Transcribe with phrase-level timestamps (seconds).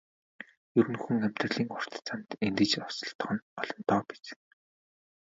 [0.79, 4.25] Ер нь хүн амьдралын урт замд эндэж осолдох нь олонтоо биз.